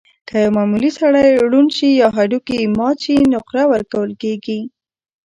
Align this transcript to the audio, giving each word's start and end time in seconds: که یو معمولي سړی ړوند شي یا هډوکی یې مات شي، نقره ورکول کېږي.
که 0.27 0.35
یو 0.43 0.51
معمولي 0.57 0.91
سړی 0.99 1.29
ړوند 1.49 1.69
شي 1.77 1.89
یا 2.01 2.07
هډوکی 2.17 2.55
یې 2.61 2.67
مات 2.77 2.97
شي، 3.03 3.15
نقره 3.33 3.63
ورکول 3.73 4.11
کېږي. 4.21 4.59